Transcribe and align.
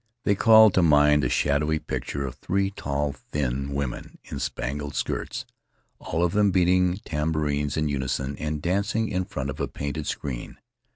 They 0.23 0.33
called 0.33 0.73
to 0.73 0.81
mind 0.81 1.23
a 1.23 1.29
shadowy 1.29 1.77
picture 1.77 2.25
of 2.25 2.33
three 2.33 2.71
tall, 2.71 3.11
thin 3.13 3.71
women 3.71 4.17
in 4.23 4.39
spangled 4.39 4.95
skirts, 4.95 5.45
all 5.99 6.23
of 6.23 6.31
them 6.31 6.49
beating 6.49 6.97
tambourines 7.05 7.77
in 7.77 7.87
unison 7.87 8.35
and 8.39 8.63
dancing 8.63 9.09
in 9.09 9.25
front 9.25 9.51
of 9.51 9.59
a 9.59 9.67
painted 9.67 10.07
screen. 10.07 10.57